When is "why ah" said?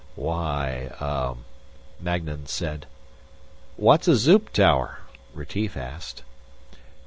0.15-1.35